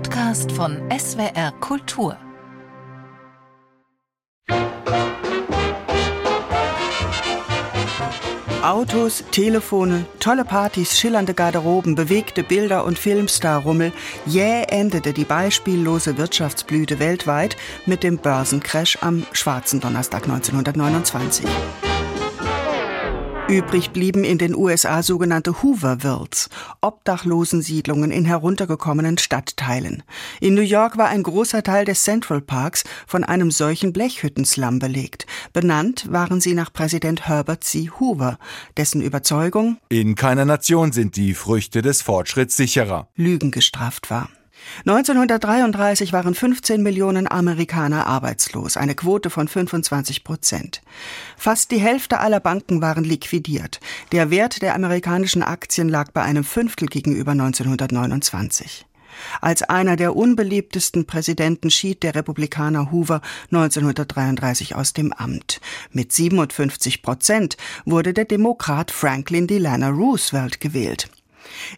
Podcast 0.00 0.50
von 0.52 0.78
SWR 0.90 1.52
Kultur. 1.60 2.16
Autos, 8.62 9.24
Telefone, 9.30 10.06
tolle 10.18 10.46
Partys, 10.46 10.98
schillernde 10.98 11.34
Garderoben, 11.34 11.96
bewegte 11.96 12.42
Bilder 12.42 12.86
und 12.86 12.98
Filmstar-Rummel. 12.98 13.92
Jäh 14.24 14.62
endete 14.68 15.12
die 15.12 15.24
beispiellose 15.24 16.16
Wirtschaftsblüte 16.16 16.98
weltweit 16.98 17.58
mit 17.84 18.02
dem 18.02 18.16
Börsencrash 18.16 18.96
am 19.02 19.26
schwarzen 19.32 19.80
Donnerstag 19.80 20.22
1929. 20.22 21.44
Übrig 23.50 23.90
blieben 23.90 24.22
in 24.22 24.38
den 24.38 24.54
USA 24.54 25.02
sogenannte 25.02 25.60
Hoovervilles, 25.60 26.48
Obdachlosensiedlungen 26.82 28.12
in 28.12 28.24
heruntergekommenen 28.24 29.18
Stadtteilen. 29.18 30.04
In 30.40 30.54
New 30.54 30.60
York 30.60 30.96
war 30.98 31.08
ein 31.08 31.24
großer 31.24 31.64
Teil 31.64 31.84
des 31.84 32.04
Central 32.04 32.42
Parks 32.42 32.84
von 33.08 33.24
einem 33.24 33.50
solchen 33.50 33.92
Blechhüttenslum 33.92 34.78
belegt. 34.78 35.26
Benannt 35.52 36.06
waren 36.12 36.40
sie 36.40 36.54
nach 36.54 36.72
Präsident 36.72 37.26
Herbert 37.26 37.64
C. 37.64 37.90
Hoover, 37.98 38.38
dessen 38.76 39.02
Überzeugung 39.02 39.78
In 39.88 40.14
keiner 40.14 40.44
Nation 40.44 40.92
sind 40.92 41.16
die 41.16 41.34
Früchte 41.34 41.82
des 41.82 42.02
Fortschritts 42.02 42.56
sicherer. 42.56 43.08
Lügen 43.16 43.50
gestraft 43.50 44.10
war. 44.10 44.28
1933 44.86 46.12
waren 46.12 46.34
15 46.34 46.82
Millionen 46.82 47.30
Amerikaner 47.30 48.06
arbeitslos, 48.06 48.76
eine 48.76 48.94
Quote 48.94 49.30
von 49.30 49.48
25 49.48 50.24
Prozent. 50.24 50.82
Fast 51.36 51.70
die 51.70 51.80
Hälfte 51.80 52.20
aller 52.20 52.40
Banken 52.40 52.80
waren 52.80 53.04
liquidiert. 53.04 53.80
Der 54.12 54.30
Wert 54.30 54.62
der 54.62 54.74
amerikanischen 54.74 55.42
Aktien 55.42 55.88
lag 55.88 56.12
bei 56.12 56.22
einem 56.22 56.44
Fünftel 56.44 56.88
gegenüber 56.88 57.32
1929. 57.32 58.86
Als 59.40 59.62
einer 59.62 59.96
der 59.96 60.16
unbeliebtesten 60.16 61.04
Präsidenten 61.04 61.70
schied 61.70 62.02
der 62.02 62.14
Republikaner 62.14 62.90
Hoover 62.90 63.20
1933 63.50 64.74
aus 64.74 64.92
dem 64.92 65.12
Amt. 65.12 65.60
Mit 65.92 66.12
57 66.12 67.02
Prozent 67.02 67.56
wurde 67.84 68.14
der 68.14 68.24
Demokrat 68.24 68.90
Franklin 68.90 69.46
Delano 69.46 69.88
Roosevelt 69.88 70.60
gewählt. 70.60 71.10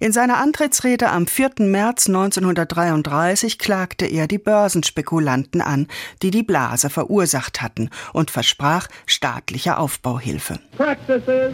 In 0.00 0.12
seiner 0.12 0.38
Antrittsrede 0.38 1.10
am 1.10 1.26
4. 1.26 1.50
März 1.60 2.08
1933 2.08 3.58
klagte 3.58 4.06
er 4.06 4.26
die 4.26 4.38
Börsenspekulanten 4.38 5.60
an, 5.60 5.86
die 6.22 6.30
die 6.30 6.42
Blase 6.42 6.90
verursacht 6.90 7.62
hatten 7.62 7.90
und 8.12 8.30
versprach 8.30 8.88
staatliche 9.06 9.78
Aufbauhilfe. 9.78 10.58
Practices 10.76 11.52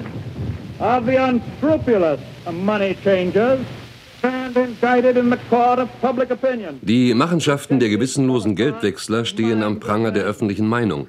of 0.78 1.05
the 1.06 1.16
unscrupulous 1.19 2.20
money 2.50 2.96
changers 3.02 3.61
die 6.83 7.14
Machenschaften 7.14 7.78
der 7.78 7.89
gewissenlosen 7.89 8.56
Geldwechsler 8.56 9.24
stehen 9.24 9.62
am 9.62 9.78
Pranger 9.78 10.11
der 10.11 10.24
öffentlichen 10.24 10.66
Meinung. 10.66 11.08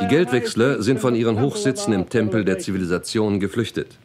Die 0.00 0.06
Geldwechsler 0.06 0.80
sind 0.82 1.00
von 1.00 1.16
ihren 1.16 1.40
Hochsitzen 1.40 1.92
im 1.92 2.08
Tempel 2.08 2.44
der 2.44 2.60
Zivilisation 2.60 3.40
geflüchtet. 3.40 3.98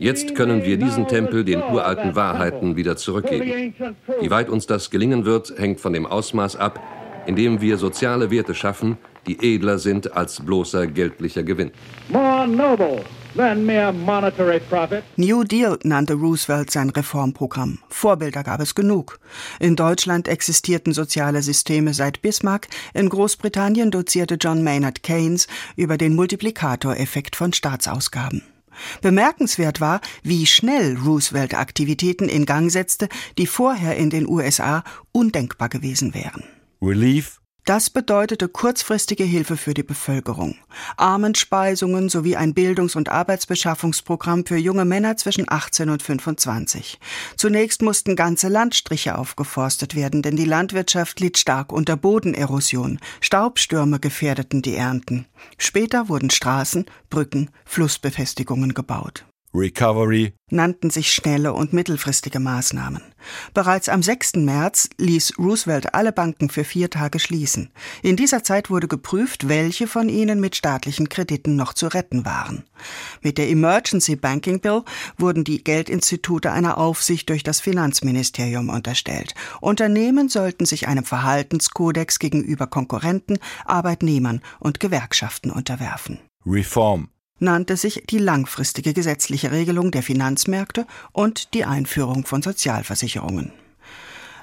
Jetzt 0.00 0.34
können 0.34 0.64
wir 0.64 0.78
diesen 0.78 1.08
Tempel 1.08 1.44
den 1.44 1.62
uralten 1.62 2.16
Wahrheiten 2.16 2.74
wieder 2.74 2.96
zurückgeben. 2.96 3.74
Wie 4.18 4.30
weit 4.30 4.48
uns 4.48 4.66
das 4.66 4.88
gelingen 4.88 5.26
wird, 5.26 5.52
hängt 5.58 5.78
von 5.78 5.92
dem 5.92 6.06
Ausmaß 6.06 6.56
ab, 6.56 6.80
in 7.26 7.36
dem 7.36 7.60
wir 7.60 7.76
soziale 7.76 8.30
Werte 8.30 8.54
schaffen, 8.54 8.96
die 9.26 9.54
edler 9.54 9.78
sind 9.78 10.16
als 10.16 10.42
bloßer 10.42 10.86
geldlicher 10.86 11.42
Gewinn. 11.42 11.70
New 15.16 15.44
Deal 15.44 15.78
nannte 15.84 16.14
Roosevelt 16.14 16.70
sein 16.70 16.88
Reformprogramm. 16.88 17.78
Vorbilder 17.90 18.42
gab 18.42 18.60
es 18.60 18.74
genug. 18.74 19.20
In 19.60 19.76
Deutschland 19.76 20.28
existierten 20.28 20.94
soziale 20.94 21.42
Systeme 21.42 21.92
seit 21.92 22.22
Bismarck, 22.22 22.68
in 22.94 23.10
Großbritannien 23.10 23.90
dozierte 23.90 24.36
John 24.40 24.64
Maynard 24.64 25.02
Keynes 25.02 25.46
über 25.76 25.98
den 25.98 26.14
Multiplikatoreffekt 26.16 27.36
von 27.36 27.52
Staatsausgaben. 27.52 28.42
Bemerkenswert 29.02 29.80
war, 29.80 30.00
wie 30.22 30.46
schnell 30.46 30.96
Roosevelt 30.96 31.54
Aktivitäten 31.54 32.28
in 32.28 32.46
Gang 32.46 32.70
setzte, 32.70 33.08
die 33.38 33.46
vorher 33.46 33.96
in 33.96 34.10
den 34.10 34.28
USA 34.28 34.84
undenkbar 35.12 35.68
gewesen 35.68 36.14
wären. 36.14 36.44
Relief 36.82 37.39
das 37.70 37.88
bedeutete 37.88 38.48
kurzfristige 38.48 39.22
Hilfe 39.22 39.56
für 39.56 39.74
die 39.74 39.84
Bevölkerung, 39.84 40.56
Armenspeisungen 40.96 42.08
sowie 42.08 42.34
ein 42.34 42.52
Bildungs- 42.52 42.96
und 42.96 43.10
Arbeitsbeschaffungsprogramm 43.10 44.44
für 44.44 44.56
junge 44.56 44.84
Männer 44.84 45.16
zwischen 45.16 45.44
18 45.48 45.88
und 45.88 46.02
25. 46.02 46.98
Zunächst 47.36 47.82
mussten 47.82 48.16
ganze 48.16 48.48
Landstriche 48.48 49.16
aufgeforstet 49.16 49.94
werden, 49.94 50.20
denn 50.20 50.34
die 50.34 50.46
Landwirtschaft 50.46 51.20
litt 51.20 51.38
stark 51.38 51.72
unter 51.72 51.96
Bodenerosion. 51.96 52.98
Staubstürme 53.20 54.00
gefährdeten 54.00 54.62
die 54.62 54.74
Ernten. 54.74 55.26
Später 55.56 56.08
wurden 56.08 56.30
Straßen, 56.30 56.86
Brücken, 57.08 57.50
Flussbefestigungen 57.64 58.74
gebaut. 58.74 59.26
Recovery 59.52 60.32
nannten 60.50 60.90
sich 60.90 61.12
schnelle 61.12 61.52
und 61.52 61.72
mittelfristige 61.72 62.38
Maßnahmen. 62.38 63.02
Bereits 63.52 63.88
am 63.88 64.00
6. 64.02 64.36
März 64.36 64.88
ließ 64.96 65.38
Roosevelt 65.38 65.92
alle 65.92 66.12
Banken 66.12 66.50
für 66.50 66.62
vier 66.62 66.88
Tage 66.88 67.18
schließen. 67.18 67.70
In 68.02 68.16
dieser 68.16 68.44
Zeit 68.44 68.70
wurde 68.70 68.86
geprüft, 68.86 69.48
welche 69.48 69.88
von 69.88 70.08
ihnen 70.08 70.38
mit 70.38 70.54
staatlichen 70.54 71.08
Krediten 71.08 71.56
noch 71.56 71.74
zu 71.74 71.88
retten 71.88 72.24
waren. 72.24 72.64
Mit 73.22 73.38
der 73.38 73.48
Emergency 73.48 74.14
Banking 74.14 74.60
Bill 74.60 74.82
wurden 75.18 75.42
die 75.42 75.64
Geldinstitute 75.64 76.52
einer 76.52 76.78
Aufsicht 76.78 77.28
durch 77.28 77.42
das 77.42 77.60
Finanzministerium 77.60 78.68
unterstellt. 78.68 79.34
Unternehmen 79.60 80.28
sollten 80.28 80.64
sich 80.64 80.86
einem 80.86 81.04
Verhaltenskodex 81.04 82.20
gegenüber 82.20 82.68
Konkurrenten, 82.68 83.38
Arbeitnehmern 83.64 84.42
und 84.60 84.78
Gewerkschaften 84.78 85.50
unterwerfen. 85.50 86.20
Reform 86.46 87.08
nannte 87.40 87.76
sich 87.76 88.04
die 88.08 88.18
langfristige 88.18 88.92
gesetzliche 88.94 89.50
Regelung 89.50 89.90
der 89.90 90.02
Finanzmärkte 90.02 90.86
und 91.12 91.54
die 91.54 91.64
Einführung 91.64 92.24
von 92.24 92.42
Sozialversicherungen. 92.42 93.52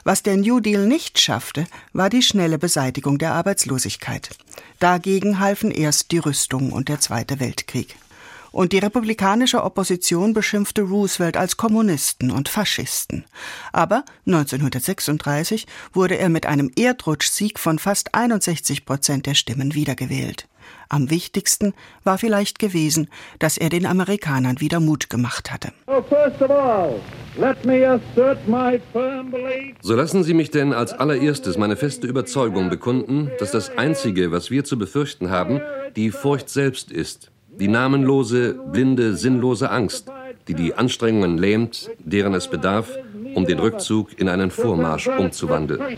Was 0.04 0.24
der 0.24 0.38
New 0.38 0.62
Deal 0.62 0.88
nicht 0.88 1.20
schaffte, 1.20 1.68
war 1.92 2.10
die 2.10 2.22
schnelle 2.22 2.58
Beseitigung 2.58 3.18
der 3.18 3.34
Arbeitslosigkeit. 3.34 4.30
Dagegen 4.80 5.40
halfen 5.40 5.70
erst 5.70 6.12
die 6.12 6.20
Rüstung 6.20 6.72
und 6.72 6.88
der 6.88 7.00
Zweite 7.02 7.40
Weltkrieg. 7.40 7.96
Und 8.54 8.72
die 8.72 8.80
republikanische 8.80 9.64
Opposition 9.64 10.34
beschimpfte 10.34 10.84
Roosevelt 10.84 11.36
als 11.36 11.58
Kommunisten 11.58 12.32
und 12.32 12.48
Faschisten. 12.48 13.26
Aber 13.74 14.06
1936 14.26 15.68
wurde 15.94 16.18
er 16.18 16.30
mit 16.30 16.46
einem 16.46 16.72
Erdrutschsieg 16.76 17.60
von 17.60 17.78
fast 17.78 18.16
61 18.16 18.86
Prozent 18.86 19.26
der 19.26 19.36
Stimmen 19.36 19.74
wiedergewählt. 19.74 20.48
Am 20.90 21.10
wichtigsten 21.10 21.74
war 22.04 22.18
vielleicht 22.18 22.60
gewesen, 22.60 23.10
dass 23.40 23.58
er 23.58 23.70
den 23.70 23.86
Amerikanern 23.86 24.60
wieder 24.60 24.80
Mut 24.80 25.10
gemacht 25.10 25.52
hatte. 25.52 25.74
So 29.82 29.96
lassen 29.96 30.24
Sie 30.24 30.34
mich 30.34 30.52
denn 30.52 30.74
als 30.74 30.94
allererstes 30.94 31.58
meine 31.58 31.76
feste 31.76 32.08
Überzeugung 32.08 32.70
bekunden, 32.70 33.32
dass 33.40 33.52
das 33.52 33.78
Einzige, 33.78 34.32
was 34.32 34.50
wir 34.50 34.64
zu 34.64 34.78
befürchten 34.78 35.30
haben, 35.30 35.62
die 35.96 36.12
Furcht 36.12 36.50
selbst 36.50 36.92
ist. 36.92 37.32
Die 37.60 37.68
namenlose, 37.68 38.54
blinde, 38.72 39.16
sinnlose 39.16 39.72
Angst, 39.72 40.12
die 40.48 40.54
die 40.54 40.76
Anstrengungen 40.76 41.38
lähmt, 41.38 41.90
deren 42.00 42.34
es 42.36 42.48
bedarf, 42.48 42.90
um 43.34 43.46
den 43.46 43.60
Rückzug 43.60 44.20
in 44.20 44.30
einen 44.30 44.52
Vormarsch 44.52 45.08
umzuwandeln. 45.08 45.98